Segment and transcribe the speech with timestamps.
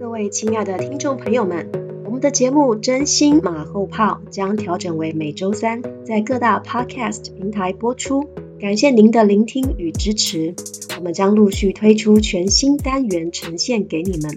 [0.00, 1.70] 各位亲爱的听众朋友们，
[2.06, 8.26] 我们的节目《真心马后炮》将调整为每周三在各大 Podcast 平台播出。
[8.58, 10.54] 感谢您的聆听与支持，
[10.96, 14.34] 我们将陆续推出全新单元呈现给你们，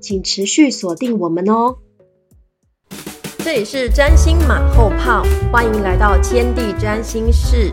[0.00, 1.78] 请持续锁定我们哦。
[3.38, 7.72] 这里是占星马后炮，欢迎来到天地占星室。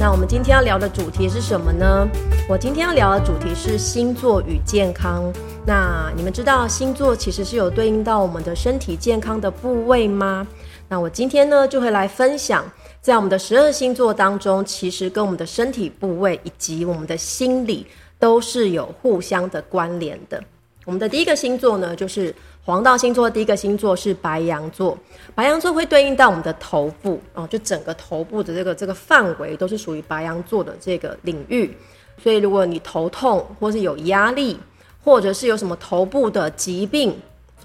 [0.00, 2.08] 那我们今天要聊的主题是什么呢？
[2.48, 5.30] 我今天要聊的主题是星座与健康。
[5.66, 10.46] 那你们知道星座其实是有对应到我们的身体健康的部位吗？
[10.88, 12.64] 那我今天呢就会来分享，
[13.00, 17.86] 在我们的十二星座当中，其实跟我们的身体部位以及我们的心理
[18.18, 20.42] 都是有互相的关联的。
[20.86, 22.34] 我们的第一个星座呢，就是
[22.64, 24.98] 黄道星座，第一个星座是白羊座。
[25.34, 31.72] 白羊座会对应到我们的头部哦，就整个头部的这个这个范围都是属于白羊座的这个领域。
[32.20, 34.58] 所以，如果你头痛，或是有压力，
[35.02, 37.16] 或者是有什么头部的疾病，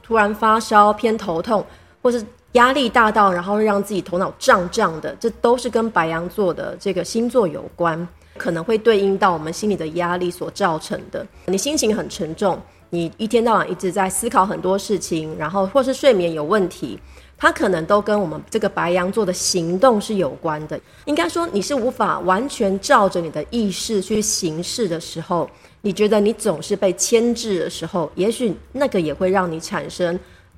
[0.02, 1.66] 突然发烧、偏头痛，
[2.02, 11.26] 或是压力大到然后让自己头脑胀胀的，这都是跟白羊座的这个星座有关，可能会对应到我们心里的压力所造成的。
[11.46, 12.60] 你心情很沉重。
[12.90, 16.98] 你一天到晚一直在思考很多事情，然后或是睡眠有问题，
[17.38, 20.80] 它可能都跟我们这个白羊座的行动是有关的。
[21.06, 25.50] 应该说，你是无法完全照着你的意识去行事的时候，
[25.82, 30.18] 你觉得你总是被牵制的时候，也许那个也会让你产生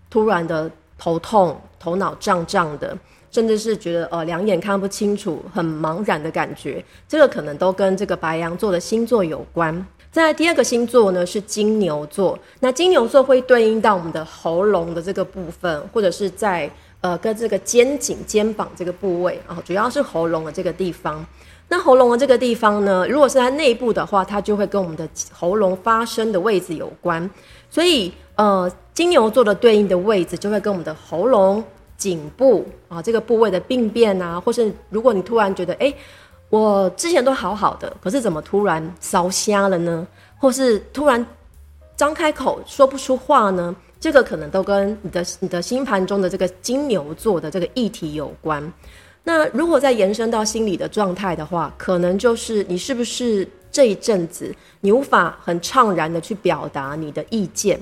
[0.09, 2.95] 突然的头痛、头脑胀胀的，
[3.31, 6.83] 甚至是觉得呃两眼看不清楚、很茫然的感觉。
[7.07, 9.85] 这个可能都跟这个白羊座的星座有关。
[10.11, 16.67] 在第二个星座呢是金牛座，那金牛座会对应到我们的喉咙的这个部分，或者是在
[17.01, 21.23] 呃跟这个肩颈、肩膀这个部位啊，主要是喉咙的这个地方。
[21.69, 27.29] 那喉咙的这个地方呢，如果是在内部的话，它就会跟我们的喉咙发声的位置有关。
[27.69, 31.63] 所以呃，金牛座的对应的位置就会跟我们的喉咙、
[31.95, 35.93] 颈部啊这个部位的病变啊，或是如果你突然觉得哎。
[36.49, 40.07] 我之前都好好的，可是怎么突然烧瞎了呢？
[40.37, 41.25] 或是突然
[41.97, 43.75] 张开口说不出话呢？
[43.99, 48.71] 这个可能都跟你的你的星盘中的这个金牛座的这个议题有关。
[49.23, 57.77] 那如果再延伸到心理的状态的话，可能就是你是不是这一阵子你无法很畅然的去表达你的意见，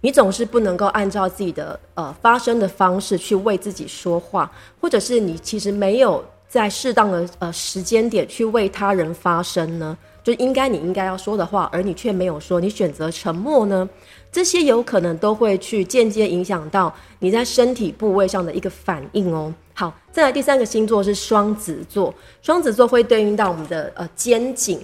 [0.00, 4.50] 你总是不能够按照自己的呃发声的方式去为自己说话，
[4.80, 6.24] 或者是你其实没有。
[6.50, 13.88] 在适当的呃时间点去为他人发声呢，就应该你应该要说的话，而你却没有说，你选择沉默呢，
[14.32, 19.54] 这些有可能都会去间接影响到你在身体部位上的一个反应哦。
[19.74, 22.12] 好，再来第三个星座是双子座，
[22.42, 24.80] 双子座会对应到我们的呃肩颈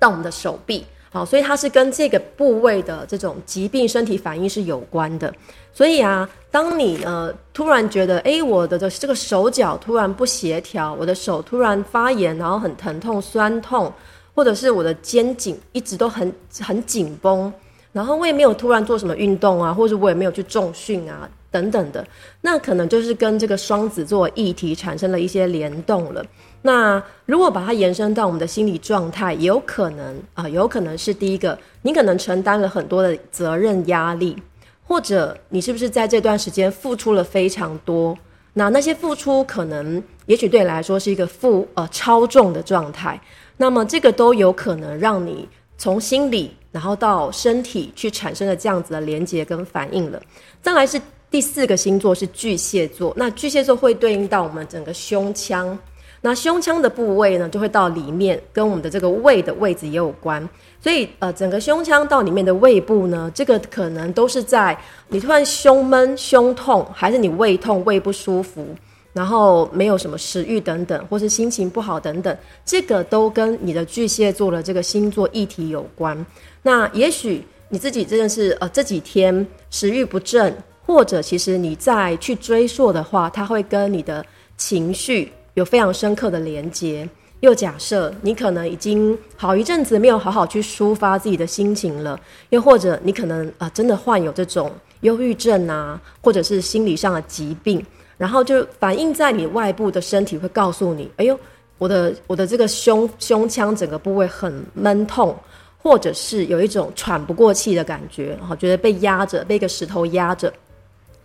[0.00, 0.84] 到我们的手臂。
[1.10, 5.32] 好，所以它是跟这个部位的这种疾病身体反应是有关的。
[5.72, 13.92] 所以啊，当你呃突然觉得，哎，我的的这个手脚突然不协调，我的手突然发炎，然后很疼痛、酸痛，
[14.34, 17.52] 或者是我的肩颈一直都很很紧绷，
[17.92, 22.06] 然后我也没有突然做什么运动啊，或者我也没有去重训啊等等的，
[22.40, 26.24] 那可能就是跟这个双子座议题产生了一些联动了。
[26.62, 34.36] 那如果把它延伸到我们的心理状态，也有可能啊，有可能是第一个，你可能承担了很多的责任压力，
[34.84, 38.16] 或者你是不是在这段时间付出了非常多？
[38.54, 43.20] 那那些付出可能，也许对你来说是一个负呃超重的状态，
[43.56, 50.20] 那么这个都有可能让你从心理然后到身体去产生了这样子的连接跟反应了。
[50.60, 55.78] 再来是第四个星座是巨蟹座，那巨蟹座会对应到我们整个胸腔。
[56.20, 60.46] 那胸腔的部位呢，就会到里面，跟我们的这个胃的位置也有关。
[60.80, 64.76] 所以，呃，整个胸腔到里面的胃部呢，这个可能都是在
[65.08, 68.66] 你突然胸闷、胸痛，还是你胃痛、胃不舒服，
[69.12, 76.26] 然后没有什么食欲等等，或是心情不好等等，这个都跟你的巨蟹座的这个星座议题有关。
[76.62, 80.56] 那也许你自己真的是呃这几天食欲不振，
[80.88, 84.24] 或者其实你再去追溯的话，它会跟你的
[84.56, 85.30] 情绪。
[85.52, 87.06] 有非常深刻的连接。
[87.40, 92.18] 又假设你可能已经好一阵子没有好好去抒发自己的心情了，
[92.50, 97.84] 又或者你可能啊真的患有这种忧郁症啊，或者是心理上的疾病，
[98.16, 101.38] 然后就反映在你外部的身体，会告诉你：哎呦，
[101.76, 105.36] 我的我的这个胸胸腔整个部位很闷痛，
[105.76, 110.52] 或者是有一种喘不过气的感觉，然后觉得被压着，被一个石头压着。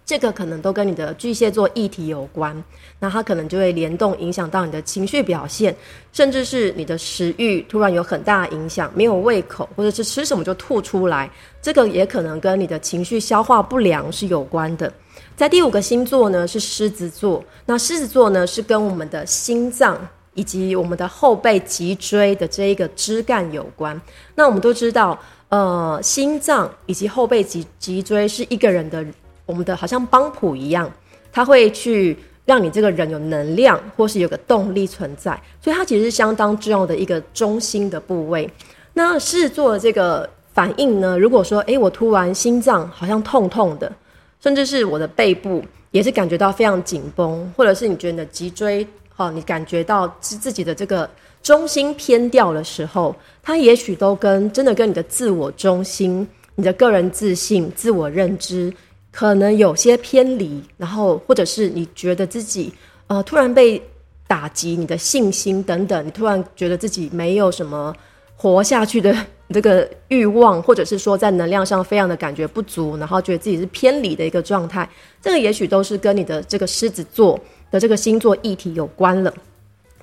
[0.05, 2.61] 这个可能都跟你的巨蟹座议题有关，
[2.99, 5.73] 那它可能就会联动影响到你的情绪表现，
[6.11, 14.91] 甚至是你的食欲突然有很大的影响，没有胃口，或者是吃什么就吐出来，这个也可能跟你的情绪消化不良是有关的。
[15.37, 19.97] 在第五个星座呢是狮子座，那狮子座呢是跟我们的心脏
[20.33, 23.99] 以及我们的后背脊椎的这一个枝干有关。
[24.35, 25.17] 那我们都知道，
[25.47, 29.05] 呃，心脏以及后背脊脊椎是一个人的。
[29.45, 30.91] 我们的好像帮谱一样，
[31.31, 38.49] 它会去让你这个人有能量，或是有个动力存在，所以它其实是相当重要的一个中心的部位。
[38.93, 41.17] 那试做这个反应呢？
[41.17, 43.91] 如果说，诶，我突然心脏好像痛痛的，
[44.41, 48.85] 甚至是我的背部也是感觉到非常紧绷，或者是你觉得你的脊椎，
[49.15, 51.09] 哈，你感觉到自自己的这个
[51.41, 58.71] 中心偏掉的时候，它也许都跟真的跟你的自我中心、你的个人自信、自我认知。
[59.13, 62.73] 可能有些偏离，然后或者是你觉得自己
[63.05, 63.79] 呃突然被
[64.27, 67.95] 打击，你的信心等等，你突然觉得自己没有什么
[68.35, 69.15] 活下去的
[69.53, 74.89] 这个欲望，或者是说在能量上非常的感觉不足，然后觉得自己是偏离的一个状态，
[75.21, 77.39] 这个也许都是跟你的这个狮子座
[77.69, 79.31] 的这个星座议题有关了。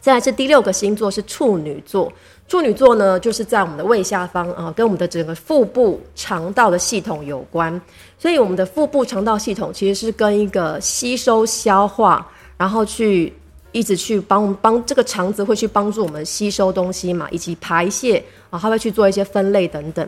[0.00, 2.10] 再来是第六个星座是处女座。
[2.50, 7.80] 处女座呢，就是在我们的胃下方啊，跟我们的整个腹部肠道的系统有关。
[8.18, 12.26] 所以，我们的腹部肠道系统其实是跟一个吸收、消化，
[12.56, 13.32] 然后去
[13.70, 18.20] 一直去帮帮这个肠子会去帮助我们吸收东西嘛，以及排泄
[18.50, 20.04] 啊，它会去做一些分类等等。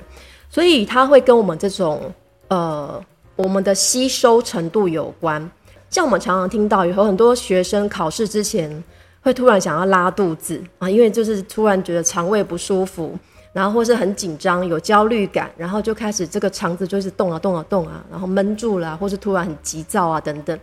[0.51, 2.13] 所以，它会跟我们这种
[2.49, 3.01] 呃
[3.37, 5.49] 我们的吸收程度有关。
[5.91, 8.83] 像我们常常听到有很多学生考试之前。
[9.23, 13.17] 会突然想要拉肚子啊，因为就是突然觉得肠胃不舒服，
[13.53, 20.59] 然后或是很紧张、有焦虑感，然后就开始这个肠子就是动啊动啊动啊，然后闷住了，或是突然很急躁啊等等。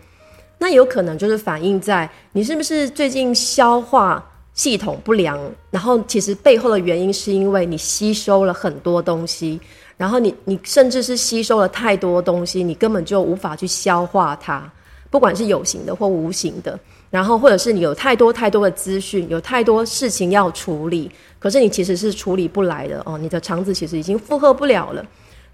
[0.58, 4.22] 那有可能就是反映在你是不是最近消化
[4.54, 5.40] 系统不良，
[5.72, 9.58] 然后其实背后的原因是因为你吸收了很多东西，
[9.96, 14.70] 然后你你甚至是吸收了太多东西，你根本就无法去消化它，
[15.10, 16.80] 不管是有形的或无形的。
[17.10, 21.10] 然后，或者是你有太多太多的资讯，有太多事情要处理，
[21.40, 23.18] 可是你其实是处理不来的哦。
[23.18, 25.04] 你的肠子其实已经负荷不了了，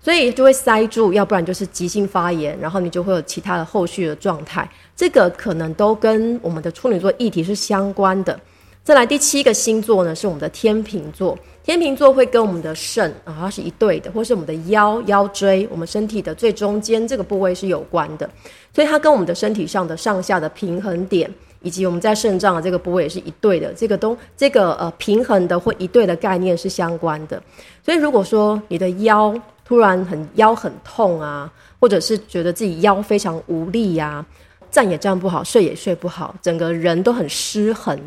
[0.01, 4.69] 所以就会塞住，要不然就是急性发炎，然后你就会有其他的后续的状态。
[4.97, 8.37] 这个可能都跟我们的处女座议题是相关的。
[8.85, 11.35] 再来第七个星座呢，是我们的天秤座。
[11.63, 18.29] 天秤座会跟我们的肾啊，它是一对的，或是我们的腰、腰椎，我们身体的最中间这个部位是有关的，
[18.71, 21.27] 所以它跟我们的身体上的上下的平衡点，
[21.63, 27.41] 以及我们在肾脏的这个部位也是一对的，这个都这个呃平衡的或一对的概念是相关的。
[27.83, 29.33] 所以如果说你的腰
[29.67, 34.23] 突然很腰很痛啊，或者是觉得自己腰非常无力呀，
[34.69, 37.99] 站也站不好，睡也睡不好，整个人都很失衡，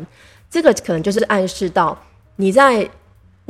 [0.49, 1.97] 这个可能就是暗示到
[2.35, 2.89] 你在。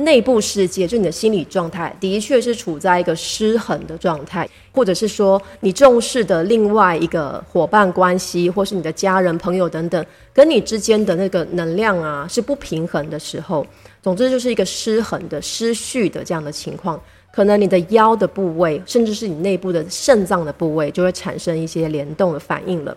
[0.00, 13.66] 内部世界，就你的心理状态，的确是处在一个失衡的状态，或者是说你重视的另外一个伙伴关系，或是你的家人、朋友等等，跟你之间的那个能量啊是不平衡的时候，
[14.00, 16.98] 总之就是一个失衡的、失序的这样的情况，
[17.30, 22.96] 可能你的腰的部位，甚至是你内部的肾脏的部位，就会产生一些联动的反应了。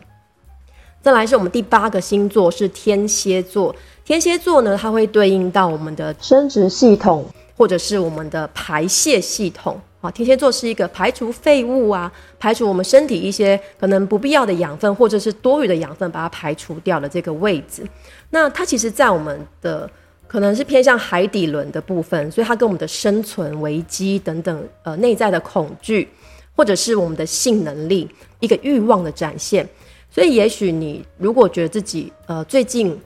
[1.01, 3.75] 再来是我们第八个星座是天蝎座。
[4.05, 9.79] 天蝎座呢，它会对应到我们的生殖系统，或者是我们的排泄系统。
[10.01, 17.87] 啊，天蝎座是一个排除废物啊，排除我们身体一些可能不必要的养分，或者是多余的养分，把它排除掉的这个位置。
[18.29, 19.89] 那它其实，在我们的
[20.27, 26.09] 可能是偏向海底轮的部分，所以它跟我们的生存危机等等，呃，内在的恐惧，
[26.53, 28.09] 或者是我们的性能力
[28.41, 29.65] 一个欲望的展现。
[30.11, 32.99] 所以，也许你如果觉得自己呃最近，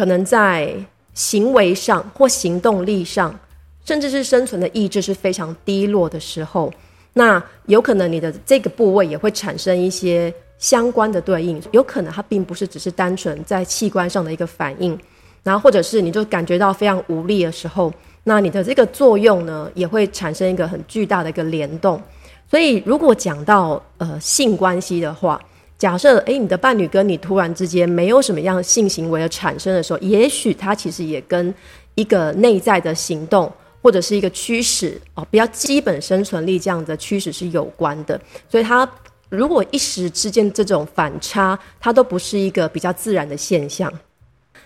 [0.00, 0.74] 可能在
[1.12, 3.38] 行为上或行动力上，
[3.84, 6.72] 甚至是生存的意志是非常低落的时候，
[7.12, 11.62] 那有可能你的这个部位也会产生一些相关的对应。
[11.72, 14.98] 有可能它并不是只是单纯在器官上的一个反应，
[15.42, 17.92] 然后或者是你就感觉到非常无力的时候，
[18.24, 22.00] 那你的这个作用呢也会产生一个很巨大的一个联动。
[22.48, 25.38] 所以如果讲到呃性关系的话，
[25.80, 31.54] 假设诶，你的伴侣跟你突然之间没有什么样性行为的产生的时候，也许他其实也跟
[31.94, 38.20] 一个内在的行动或者是一个驱使哦，比较基本生存力这样的驱使是有关的。
[38.46, 38.86] 所以，他
[39.30, 43.90] 如果一时之间这种反差，它都不是一个比较自然的现象。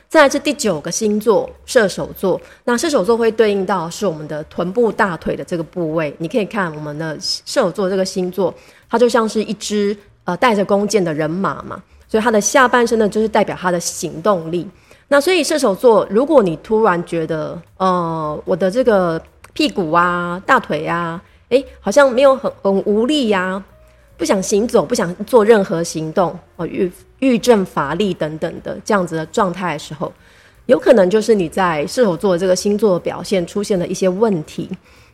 [0.08, 6.12] 再来是第九个星座射手座，那射手座会对应到是我们的臀部大腿的这个部位。
[6.18, 8.52] 你可以看我们的射手座这个星座，
[8.90, 9.96] 它就像是一只。
[10.24, 14.68] 呃带着弓箭的人马嘛，所以他的下半身呢就是代表他的行动力。
[15.08, 19.20] 那所以射手座，如果你突然觉得，呃，我的这个
[19.52, 23.62] 屁股啊、大腿啊，哎，好像没有很很无力呀，
[24.16, 30.10] 不想行走，不想做任何行动，哦，郁郁症乏力等等的这样子的状态的时候，
[30.66, 34.70] 有可能就是你在射手座这个星座的表现出现了一些问题。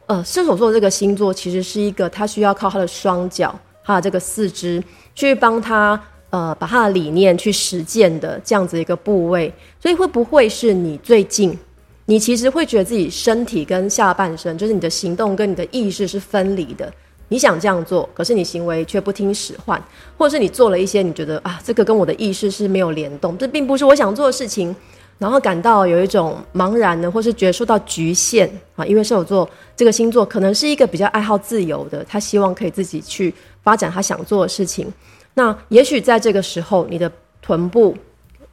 [0.07, 4.83] 呃，射手座这个星座其实是一个他需要靠他的双脚，他的这个四肢
[5.15, 6.01] 去帮他。
[6.33, 11.59] 呃，把他的理念去实践的这样子一个部位，所以会不会是你最近，
[12.05, 16.89] 你其实会觉得自己身体跟下半身，就是你的行动跟你的意识是分离的？
[17.27, 19.83] 你想这样做，可是你行为却不听使唤，
[20.17, 24.73] 或者是你做了一些你觉得啊，这个跟我的意识是没有联动，这并不是我想做的事情，
[25.21, 28.87] 然后感到有一种茫然的，或是觉得受到局限啊？
[28.87, 29.47] 因为射手座
[29.77, 34.91] 这个星座可能是一个比较爱好自由的，他希望可以自己去发展他想做的事情。
[35.35, 37.13] 那也许在这个时候，你的
[37.43, 37.95] 臀部、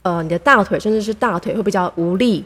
[0.02, 2.44] 呃，你的大腿，甚至是大腿会比较无力，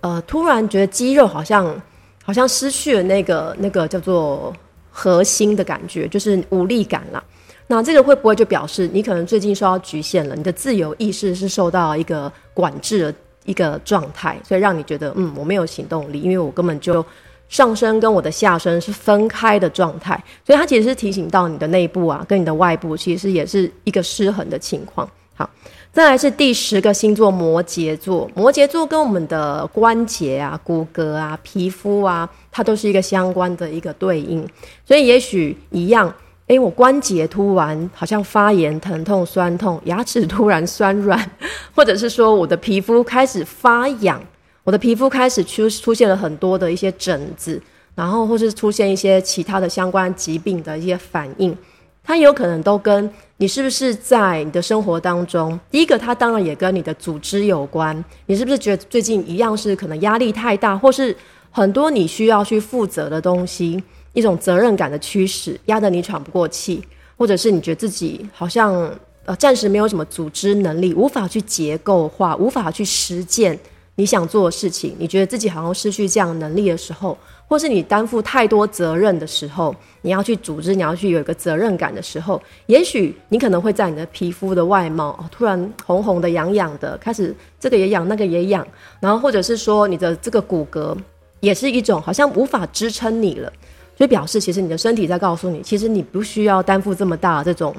[0.00, 1.78] 呃，突然觉得肌肉好像
[2.24, 4.50] 好像失去了那个那个叫做
[4.90, 7.22] 核心的感觉，就是无力感了。
[7.66, 10.34] 那这个会不会就表示你可能最近受到局限了？
[10.34, 13.12] 你的自由意识是受到一个管制了
[13.48, 17.04] 一个状态，所以让你觉得嗯，我没有行动力，因为我根本就。
[17.48, 25.08] 上身跟我的下身是分开的状态，所以它其实是提醒到你的内部啊，跟你的外部其实也是一个失衡的情况。
[25.34, 25.48] 好，
[25.90, 34.46] 再来是第十个星座摩羯座，摩羯座跟我们的关节啊、骨骼啊、皮肤啊，它都是一个相关的一个对应，
[34.84, 36.14] 所以也许一样，
[36.48, 41.30] 诶，我关节突然好像发炎、疼痛、酸痛，牙齿突然酸软，
[41.74, 44.18] 或者是说我的皮肤开始发痒。
[44.64, 47.60] 我的皮肤开始出出现了很多的一些疹子，
[47.94, 51.56] 然后或是出现一些其他的相关疾病的一些反应，
[52.02, 61.14] 它有可能都跟你是不是在你的生活当中，第一个它当然也跟你的组织有关，你是不是觉得最近一样是可能压力太大，或是
[61.50, 63.82] 很多你需要去负责的东西，
[64.18, 66.82] 一种责任感的驱使压得你喘不过气，
[67.16, 68.92] 或者是你觉得自己好像
[69.24, 73.56] 呃暂时没有什么组织能力，无法去结构化，无法去实践。
[73.94, 88.64] 你想做的事情，你觉得自己好像失去这样能力的时候，或是你担负太多责任的时候，你要去组织，你要去有一个责任感的时候，也许你可能会在你的皮肤的外貌突然红红的、痒痒的，开始这个也痒，那个也痒，
[89.00, 90.96] 然后或者是说你的这个骨骼
[91.40, 93.52] 也是一种好像无法支撑你了，
[93.98, 97.74] 所以表示其实你的身体在告诉你，其实你不需要担负这么大这种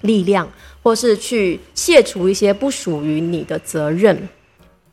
[0.00, 0.48] 力量，
[0.82, 4.26] 或是去卸除一些不属于你的责任。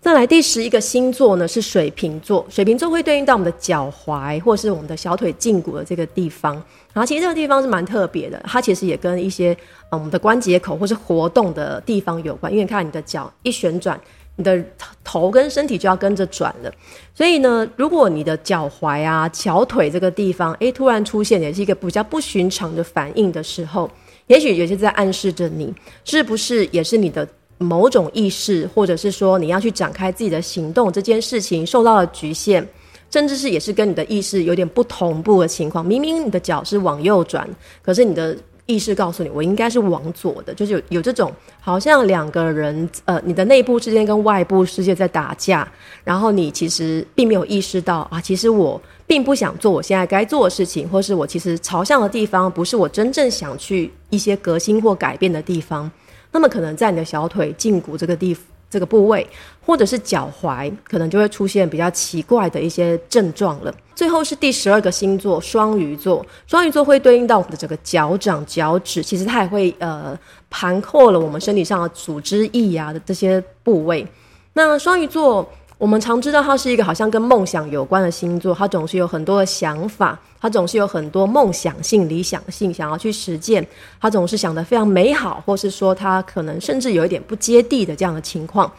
[0.01, 6.53] 再来第十一个星座呢是水瓶座，水瓶座会对应到我们的脚踝或是我们的小腿胫骨的这个地方。
[6.93, 9.55] 然后其实这个地方是蛮特别的，它其实也跟一些
[9.91, 12.51] 我们的关节口或是活动的地方有关。
[12.51, 13.99] 因为看你的脚一旋转，
[14.39, 14.59] 你的
[15.03, 16.73] 头跟身体就要跟着转了。
[17.13, 23.91] 所以呢，如果你的脚踝啊、小腿这个地方，诶突然出现也是一个比较不寻常的反应的时候，
[24.27, 25.71] 也许也是在暗示着你
[26.05, 27.27] 是不是也是你的。
[27.61, 32.65] 某种意识，或者是说你要去展开自己的行动，这件事情受到了局限，
[33.11, 35.85] 甚至是也是跟你的意识有点不同步的情况。
[35.85, 37.45] 明明你的脚是往右转，
[37.81, 38.33] 可是你的
[38.69, 45.67] 意识告诉你，我应该是往左的，就是有有这种好像两个人，呃，你的内部之间跟外部世界在打架，
[46.03, 55.89] 然后你其实并没有意识到啊，其实我并不想做我现在该做的事情，或是我其实朝向的地方不是我真正想去一些革新或改变的地方。
[56.31, 58.37] 那么可能在你的小腿胫骨这个地
[58.69, 59.27] 这个部位，
[59.65, 63.73] 或者是脚踝，可能就会出现比较奇怪的一些症状了。
[63.95, 70.17] 最后是第十二个星座双鱼座，双鱼座会对应到我们的整个脚掌、脚趾，其实它也会呃
[70.49, 74.07] 盘扣了我们身体上的组织液啊的这些部位。
[74.53, 75.49] 那双鱼座。
[75.79, 83.65] 我们常知道，它是一个好像跟梦想有关的星座，它总是有很多的想法，它总是有很多梦想性、理想性，想要去实践，
[84.01, 88.69] 它总是想得非常美好，或是说它可能甚至有一点不接地的这样的情况。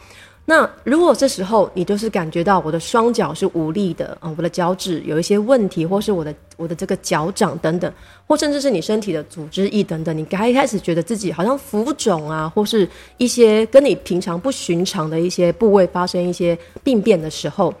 [0.43, 7.93] 那如果这时候你就是感觉到我的双脚是无力的啊，我的脚趾有一些问题，或是我的我的这个脚掌等等，
[8.27, 17.73] 或甚至是你身体的组织液等等，你刚一开始觉得自己好像浮肿啊，或是一些跟你平常不寻常的一些部位发生一些病变的时候，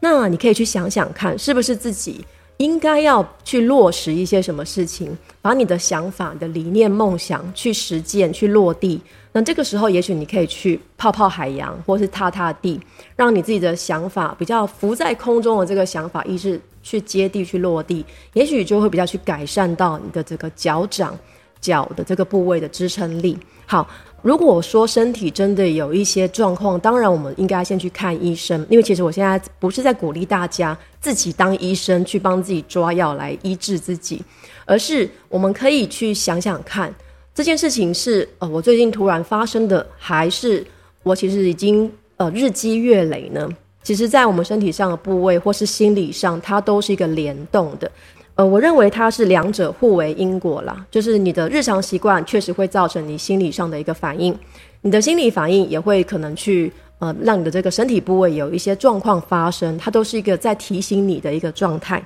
[0.00, 2.24] 那你可以去想想看，是不是自己。
[2.58, 9.00] 应该要去落实一些什么事情，把你的想法、的理念、梦想去实践、去落地。
[9.38, 12.80] 那这个时候，也许你可以去泡泡海洋，或是踏踏地，
[13.14, 21.16] 让你自己的想法比较浮在空中的这个想法意识去接地、去落地，也许就会比较去改善到你的这个脚掌
[21.60, 23.38] 脚的这个部位的支撑力。
[23.64, 23.88] 好，
[24.22, 34.20] 如果说身体真的有一些状况，当然我们应该先去看医生，因为其实我现在不是在鼓励大家自己当医生去帮自己抓药来医治自己，
[34.64, 36.92] 而是我们可以去想想看，
[37.38, 40.66] 这件事情是呃我最近突然发生的，还是
[41.04, 43.48] 我其实已经呃日积月累呢？
[43.80, 47.88] 其实，在我们身体上的部位或是心理上，它都是一个联动的。
[48.34, 50.84] 呃，我认为它是两者互为因果啦。
[50.90, 54.36] 就是你的日常习惯确实会造成你心理上的一个反应，
[54.80, 62.04] 你的心理反应也会可能去呃让你的这个身体部位有一些状况发生，它都是一个在提醒你的一个状态。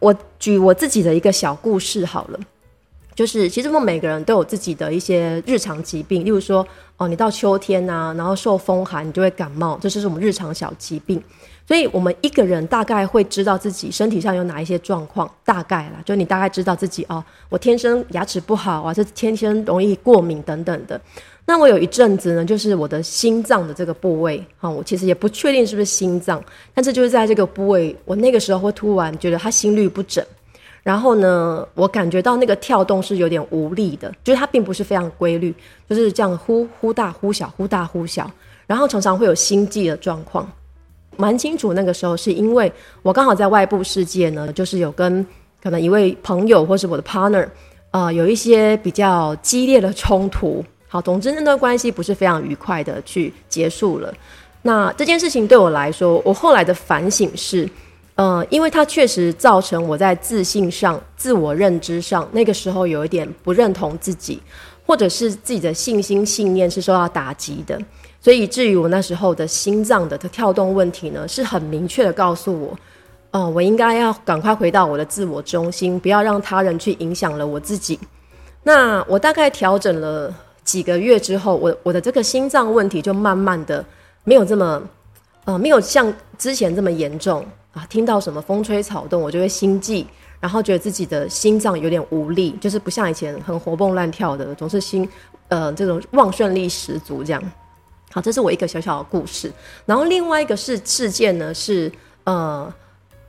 [0.00, 2.40] 我举我自己的一个小故事好了。
[3.14, 6.66] 就是其实我们每个人都有自己的一些日常疾病，例如说
[6.96, 11.22] 哦，你到秋天啊，然后受风寒，你就会感冒，这就是我们日常小疾病。
[11.64, 21.00] 所以我们一个人大概会知道自己身体上有哪一些状况，大概啦，就你大概知道自己哦，我天生牙齿不好啊，这天生容易过敏等等的。
[21.44, 26.42] 那我有一阵子呢，就是我的心脏的这个部位啊，我其实也不确定是不是心脏，
[26.74, 30.24] 但是就是在这个部位，我那个时候会突然觉得它心律不整。
[30.82, 35.54] 然后呢，我感觉到那个跳动是有点无力的，就是它并不是非常规律，
[35.88, 38.28] 就是这样忽忽大忽小，忽大忽小，
[38.66, 40.50] 然后常常会有心悸的状况。
[41.16, 42.72] 蛮清楚那个时候是因为
[43.02, 45.24] 我刚好在外部世界呢，就是有跟
[45.62, 47.46] 可能一位朋友或是我的 partner
[47.92, 50.64] 啊，有一些比较激烈的冲突。
[50.88, 54.12] 好，总之那段关系不是非常愉快的去结束了。
[54.62, 57.68] 那这件事情对我来说，我后来的反省是。
[58.16, 64.40] 嗯，因为它确实造成我在自信上、自我认知上，那个时候有一点不认同自己，
[64.86, 67.80] 或者是自己的信心、信念是受到打击的，
[68.20, 72.78] 所以至于我那时候的心脏的跳动问题呢，是很明确的告诉我，
[73.30, 77.98] 哦，我应该要赶快回到我的自我中心，不要让他人去影响了我自己。
[78.62, 83.82] 那我大概调整了几个月之后，我我的这个心脏问题就慢慢的
[84.24, 84.82] 没有这么，
[85.46, 87.42] 呃，没有像之前这么严重。
[87.72, 90.06] 啊，听到什么风吹草动，我就会心悸，
[90.40, 95.08] 然后觉得自己的心脏有点无力，就是不像以前很活蹦乱跳的，总是心
[95.48, 97.42] 呃这种旺盛力十足这样。
[98.10, 99.50] 好，这是我一个小小的故事。
[99.86, 101.90] 然后另外一个事事件呢是
[102.24, 102.70] 呃，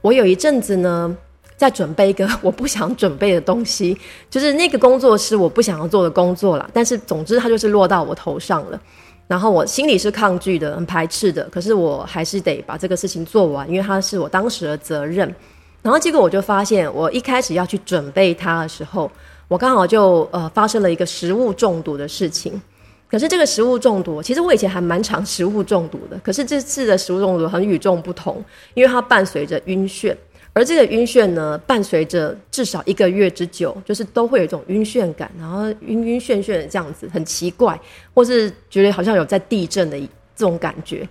[0.01, 1.15] 我有一阵子呢
[1.55, 3.97] 在准备一个 我不想准备的东西，
[4.29, 8.81] 就是那个工作是我不想要做的工作啦，但是总之它就是落到我头上了。
[9.27, 15.33] 然后我心里是抗拒的，很排斥的，可是我还是得把这个事情做完，因为它是我当时的责任。
[15.81, 19.09] 然后结果我就发现，我一开始要去准备它的时候，
[19.47, 22.61] 我刚好就呃发生了一个食物中毒的事情。
[23.09, 30.15] 可是这个食物中毒，其实我以前还蛮常食物中毒的，可是这次的食物中毒很与众不同，因为它伴随着晕眩。
[30.53, 37.79] 而这个晕眩呢，伴随着至少一个月之久，就是都会有一种晕眩感，然后晕晕眩眩的这样子，很奇怪，
[38.13, 41.07] 或是觉得好像有在地震的这种感觉。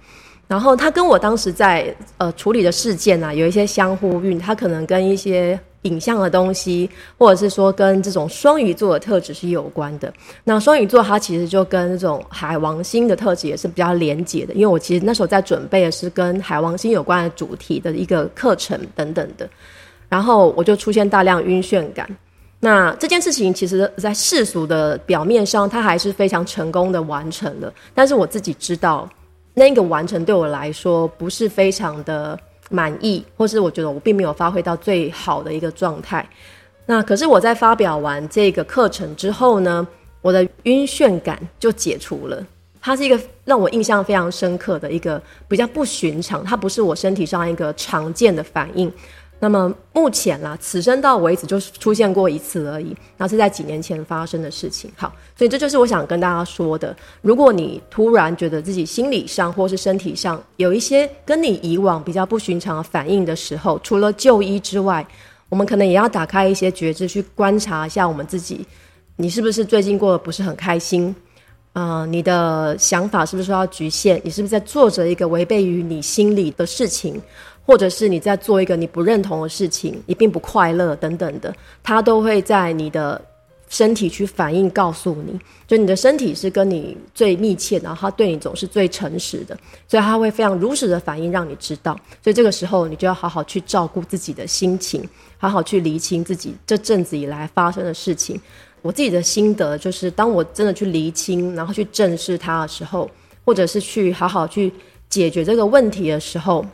[0.47, 5.59] 然后他跟我当时在呃处理的事件啊，有一些相呼应，他可能跟一些。
[5.83, 10.13] 影像的东西，或者是说跟这种双鱼座的特质是有关的。
[10.45, 14.55] 那双鱼座它其实就跟这种海王星的特质也是比较连结的。
[14.55, 19.49] 因为我其实那时候在准备的是跟海王星有关的主题的一个课程等等的，
[20.09, 22.09] 然后我就出现大量晕眩感。
[22.61, 27.73] 那这件事情其实，在世俗的表面上，它还是非常成功的完成了。
[27.93, 29.09] 但是我自己知道，
[29.53, 32.39] 那个完成对我来说不是非常的。
[32.73, 36.29] 满意，或是我觉得我并没有发挥到最好的一个状态。
[36.87, 39.87] 那可是我在发表完这个课程之后呢，
[40.21, 42.45] 我的晕眩感就解除了。
[42.81, 48.93] 它是一个让我印象非常深刻的一个比较不寻常，它不是我身体上一个常见的反应。
[49.43, 54.89] 那么目前啦，此生到为止就出现过一次而已，那是在几年前发生的事情。
[54.95, 56.97] 好，所以这就是我想跟大家说的。
[57.23, 65.05] 如果你突然觉得自己心理上或是身体上有一些跟你以往比较不寻常的反应的时候，除了就医之外，
[65.49, 68.65] 我们可能也要打开一些觉知，去观察一下我们自己，
[69.17, 71.13] 你是不是最近过得不是很开心？
[71.73, 74.21] 啊，你的想法是不是受到局限？
[74.23, 77.21] 你是不是在做着一个违背于你心里的事情？
[77.65, 83.21] 或者是你在做一个你不认同的事情，你并不快乐等等的，它都会在你的
[83.69, 89.57] 身体去反应，告诉你，就你的身体是跟你最密切，然后它对你总是最诚实的，
[89.89, 91.99] 所以它会非常如实的反应，让你知道。
[92.23, 98.39] 所以这个时候，你就要好好去照顾自己的心情，好好去厘清自己这阵子以来发生的事情。
[98.83, 103.09] 我自己的心得就是，当我真的去厘清，然后去正视它的时候，
[103.45, 104.71] 或者是去好好去
[105.09, 106.67] 解决这个问题的时候。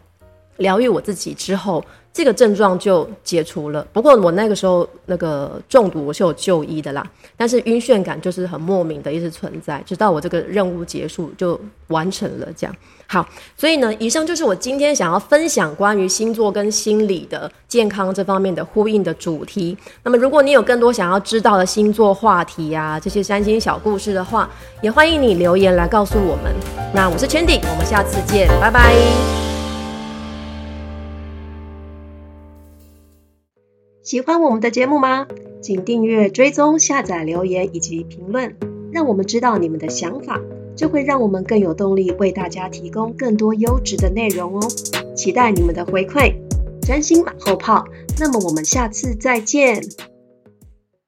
[0.58, 3.84] 疗愈我自己之后，这个症状就解除了。
[3.92, 7.04] 不过我那个时候那个中毒我是有就医的啦，
[7.36, 12.76] 但是晕眩感就是很莫名的一直存在，直到我这个任务结束就完成了这样。
[13.10, 19.74] 好，所以呢，以上就是我今天想要分享关于星座跟心理的健康这方面的呼应的主题。
[20.02, 24.50] 那么，如果你有更多想要知道的星座话题啊，这些三星小故事的话，
[24.82, 26.52] 也欢迎你留言来告诉我们。
[26.92, 29.47] 那我是 Chandy，我们下次见，拜拜。
[34.08, 35.26] 喜欢我们的节目吗？
[35.60, 38.56] 请订阅、追踪、下载、留言以及评论，
[38.90, 40.40] 让我们知道你们的想法。
[40.74, 44.66] 这会让我们更有动力为大家提供更多优质的内容哦，
[45.14, 46.32] 期待你们的回馈，
[46.80, 47.84] 真心马后炮。
[48.18, 49.82] 那么我们下次再见。